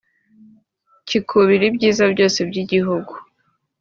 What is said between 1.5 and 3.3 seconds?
ibyiza byose by’igihugu